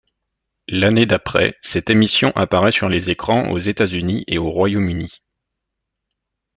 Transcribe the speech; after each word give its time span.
L'année 0.67 1.05
d'après, 1.05 1.59
cette 1.61 1.91
émission 1.91 2.31
apparaît 2.35 2.71
sur 2.71 2.89
les 2.89 3.11
écrans 3.11 3.51
aux 3.51 3.59
États-Unis 3.59 4.23
et 4.25 4.39
au 4.39 4.49
Royaume-Uni. 4.49 5.21